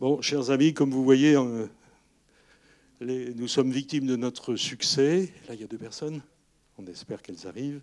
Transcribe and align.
Bon, 0.00 0.22
chers 0.22 0.52
amis, 0.52 0.74
comme 0.74 0.92
vous 0.92 1.02
voyez, 1.02 1.34
euh, 1.34 1.66
nous 3.00 3.48
sommes 3.48 3.72
victimes 3.72 4.06
de 4.06 4.14
notre 4.14 4.54
succès. 4.54 5.32
Là, 5.48 5.54
il 5.54 5.60
y 5.60 5.64
a 5.64 5.66
deux 5.66 5.76
personnes. 5.76 6.22
On 6.78 6.86
espère 6.86 7.20
qu'elles 7.20 7.48
arrivent. 7.48 7.80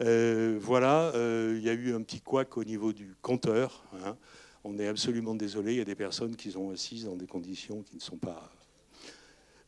Euh, 0.00 0.56
voilà, 0.60 1.10
euh, 1.16 1.56
il 1.58 1.64
y 1.64 1.68
a 1.68 1.72
eu 1.72 1.96
un 1.96 2.02
petit 2.02 2.20
couac 2.20 2.56
au 2.56 2.62
niveau 2.62 2.92
du 2.92 3.16
compteur. 3.22 3.82
Hein. 4.04 4.16
On 4.62 4.78
est 4.78 4.86
absolument 4.86 5.34
désolé. 5.34 5.72
Il 5.72 5.78
y 5.78 5.80
a 5.80 5.84
des 5.84 5.96
personnes 5.96 6.36
qui 6.36 6.52
sont 6.52 6.70
assises 6.70 7.06
dans 7.06 7.16
des 7.16 7.26
conditions 7.26 7.82
qui 7.82 7.96
ne 7.96 8.02
sont 8.02 8.18
pas 8.18 8.52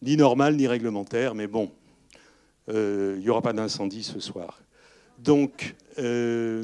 ni 0.01 0.17
normales 0.17 0.55
ni 0.55 0.69
réglementaires. 0.69 1.35
Mais 1.35 1.49
bon, 1.49 1.73
il 2.69 3.19
n'y 3.19 3.31
aura 3.31 3.43
pas 3.43 3.53
d'incendie 3.53 4.05
ce 4.05 4.21
soir. 4.21 4.63
Donc, 5.19 5.75
eh 5.99 6.63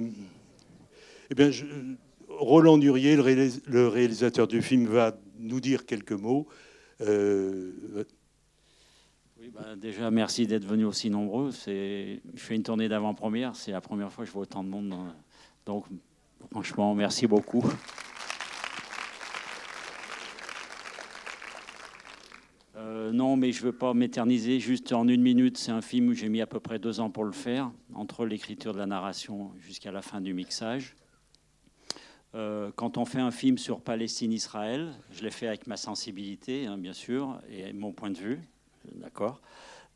bien, 1.35 1.51
je, 1.51 1.65
Roland 2.47 2.79
Durier, 2.79 3.17
le 3.17 3.89
réalisateur 3.89 4.47
du 4.47 4.63
film, 4.63 4.87
va 4.87 5.19
nous 5.41 5.61
dire 5.61 5.85
quelques 5.85 6.13
mots. 6.13 6.47
Euh, 7.01 8.05
oui, 9.41 9.51
bah, 9.53 9.75
déjà, 9.77 10.13
merci 10.13 10.47
d'être 10.47 10.65
venus 10.65 10.87
aussi 10.87 11.11
nombreux. 11.11 11.51
Je 11.51 12.21
fais 12.37 12.55
une 12.55 12.63
tournée 12.63 12.89
d'avant-première. 12.89 13.57
C'est 13.57 13.73
la 13.73 13.81
première 13.81 14.13
fois 14.13 14.23
que 14.23 14.29
je 14.29 14.33
vois 14.33 14.43
autant 14.43 14.63
de 14.63 14.69
monde. 14.69 14.95
Donc, 15.67 15.87
franchement, 16.53 16.95
merci 16.95 17.27
beaucoup. 17.27 17.65
Euh, 22.77 23.11
non, 23.11 23.37
mais 23.37 23.51
je 23.51 23.63
ne 23.63 23.67
veux 23.67 23.77
pas 23.77 23.93
m'éterniser. 23.93 24.61
Juste 24.61 24.93
en 24.93 25.09
une 25.09 25.23
minute, 25.23 25.59
c'est 25.59 25.73
un 25.73 25.83
film 25.83 26.11
où 26.11 26.13
j'ai 26.13 26.29
mis 26.29 26.41
à 26.41 26.47
peu 26.47 26.61
près 26.61 26.79
deux 26.79 27.01
ans 27.01 27.11
pour 27.11 27.25
le 27.25 27.33
faire, 27.33 27.73
entre 27.93 28.25
l'écriture 28.25 28.73
de 28.73 28.79
la 28.79 28.87
narration 28.87 29.51
jusqu'à 29.59 29.91
la 29.91 30.01
fin 30.01 30.21
du 30.21 30.33
mixage. 30.33 30.95
Euh, 32.35 32.71
quand 32.77 32.99
on 32.99 33.05
fait 33.05 33.21
un 33.21 33.31
film 33.31 33.57
sur 33.57 33.81
Palestine-Israël, 33.81 34.93
je 35.13 35.23
l'ai 35.23 35.31
fait 35.31 35.47
avec 35.47 35.67
ma 35.67 35.77
sensibilité, 35.77 36.67
hein, 36.67 36.77
bien 36.77 36.93
sûr, 36.93 37.41
et 37.51 37.73
mon 37.73 37.93
point 37.93 38.11
de 38.11 38.19
vue, 38.19 38.41
d'accord. 38.95 39.41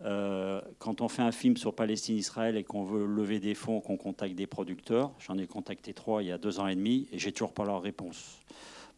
Euh, 0.03 0.63
quand 0.79 1.03
on 1.03 1.09
fait 1.09 1.23
un 1.23 1.33
film 1.33 1.57
sur 1.59 1.75
Palestine-Israël 1.75 2.57
et 2.57 2.65
qu'on 2.65 2.85
veut 2.85 3.05
lever 3.05 3.39
des 3.39 3.55
fonds, 3.55 3.81
qu'on 3.81 3.99
contacte 3.99 4.35
des 4.35 4.47
producteurs, 4.47 5.13
j'en 5.19 5.37
ai 5.37 5.47
contacté 5.47 5.93
trois 5.93 6.23
il 6.23 6.29
y 6.29 6.33
a 6.33 6.39
deux 6.39 6.59
ans 6.59 6.67
et 6.67 6.75
demi 6.75 7.07
et 7.13 7.19
j'ai 7.19 7.33
toujours 7.33 7.53
pas 7.53 7.65
leur 7.65 7.83
réponse. 7.83 8.39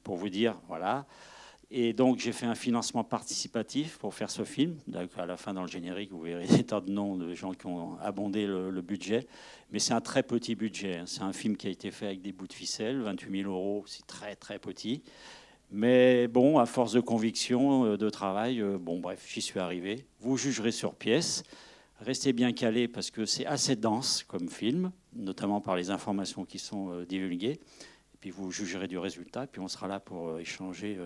Pour 0.04 0.16
vous 0.16 0.28
dire, 0.28 0.56
voilà. 0.68 1.04
Et 1.74 1.94
donc 1.94 2.18
j'ai 2.18 2.32
fait 2.32 2.44
un 2.44 2.54
financement 2.54 3.02
participatif 3.02 3.96
pour 3.96 4.12
faire 4.12 4.30
ce 4.30 4.44
film. 4.44 4.76
À 5.16 5.24
la 5.24 5.38
fin, 5.38 5.54
dans 5.54 5.62
le 5.62 5.68
générique, 5.68 6.12
vous 6.12 6.20
verrez 6.20 6.46
des 6.56 6.64
tas 6.64 6.82
de 6.82 6.90
noms 6.90 7.16
de 7.16 7.32
gens 7.32 7.54
qui 7.54 7.66
ont 7.66 7.96
abondé 7.98 8.46
le, 8.46 8.82
budget. 8.82 9.26
Mais 9.70 9.78
c'est 9.78 9.94
un 9.94 10.02
très 10.02 10.22
petit 10.22 10.54
budget. 10.54 10.98
Hein. 10.98 11.04
C'est 11.06 11.22
un 11.22 11.32
film 11.32 11.56
qui 11.56 11.68
a 11.68 11.70
été 11.70 11.90
fait 11.90 12.04
avec 12.04 12.20
des 12.20 12.32
bouts 12.32 12.46
de 12.46 12.52
ficelle, 12.52 13.00
28 13.00 13.42
000 13.44 13.50
euros, 13.50 13.84
c'est 13.86 14.06
très 14.06 14.36
très 14.36 14.58
petit. 14.58 15.02
Mais 15.70 16.28
bon, 16.28 16.58
à 16.58 16.66
force 16.66 16.92
de 16.92 17.00
conviction, 17.00 17.86
euh, 17.86 17.96
de 17.96 18.10
travail, 18.10 18.60
euh, 18.60 18.76
bon 18.76 19.00
bref, 19.00 19.26
j'y 19.26 19.40
suis 19.40 19.58
arrivé. 19.58 20.04
Vous 20.20 20.36
jugerez 20.36 20.72
sur 20.72 20.94
pièce. 20.94 21.42
Restez 22.00 22.34
bien 22.34 22.52
calés 22.52 22.86
parce 22.86 23.10
que 23.10 23.24
c'est 23.24 23.46
assez 23.46 23.76
dense 23.76 24.24
comme 24.24 24.50
film, 24.50 24.92
notamment 25.14 25.62
par 25.62 25.76
les 25.76 25.88
informations 25.88 26.44
qui 26.44 26.58
sont 26.58 26.90
euh, 26.90 27.06
divulguées. 27.06 27.60
Et 28.14 28.18
puis 28.20 28.28
vous 28.28 28.50
jugerez 28.50 28.88
du 28.88 28.98
résultat. 28.98 29.44
Et 29.44 29.46
puis 29.46 29.62
on 29.62 29.68
sera 29.68 29.88
là 29.88 30.00
pour 30.00 30.38
échanger 30.38 30.98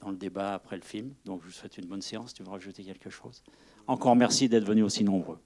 dans 0.00 0.10
le 0.10 0.16
débat 0.16 0.54
après 0.54 0.76
le 0.76 0.82
film. 0.82 1.12
Donc 1.24 1.40
je 1.42 1.46
vous 1.46 1.52
souhaite 1.52 1.78
une 1.78 1.86
bonne 1.86 2.02
séance. 2.02 2.34
Tu 2.34 2.42
veux 2.42 2.50
rajouter 2.50 2.82
quelque 2.82 3.10
chose? 3.10 3.42
Encore 3.86 4.16
merci 4.16 4.48
d'être 4.48 4.64
venu 4.64 4.82
aussi 4.82 5.04
nombreux. 5.04 5.38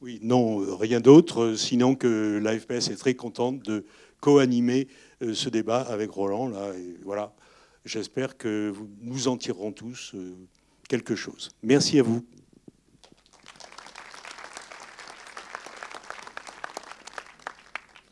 Oui, 0.00 0.18
non, 0.22 0.60
euh, 0.60 0.74
rien 0.74 1.00
d'autre, 1.00 1.42
euh, 1.42 1.56
sinon 1.56 1.94
que 1.94 2.38
l'AFPS 2.42 2.90
est 2.90 2.96
très 2.96 3.14
contente 3.14 3.64
de 3.64 3.86
co-animer 4.20 4.88
euh, 5.22 5.32
ce 5.32 5.48
débat 5.48 5.80
avec 5.80 6.10
Roland. 6.10 6.48
Là, 6.48 6.72
voilà, 7.04 7.34
j'espère 7.86 8.36
que 8.36 8.74
nous 9.00 9.28
en 9.28 9.38
tirerons 9.38 9.72
tous 9.72 10.14
quelque 10.90 11.14
chose. 11.14 11.50
Merci 11.62 11.98
à 12.00 12.02
vous. 12.02 12.22